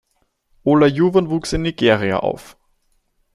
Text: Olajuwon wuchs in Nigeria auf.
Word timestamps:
Olajuwon 0.71 1.29
wuchs 1.29 1.53
in 1.53 1.61
Nigeria 1.61 2.17
auf. 2.21 2.57